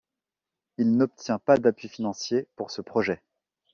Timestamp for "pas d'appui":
1.37-1.87